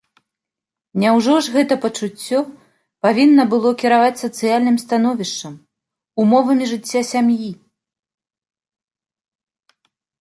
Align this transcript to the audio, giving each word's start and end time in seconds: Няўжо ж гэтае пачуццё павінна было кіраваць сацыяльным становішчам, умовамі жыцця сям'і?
Няўжо 1.01 1.33
ж 1.47 1.51
гэтае 1.55 1.75
пачуццё 1.83 2.39
павінна 3.07 3.43
было 3.51 3.69
кіраваць 3.83 4.21
сацыяльным 4.25 4.75
становішчам, 4.85 5.53
умовамі 6.25 6.65
жыцця 6.73 7.01
сям'і? 7.11 7.55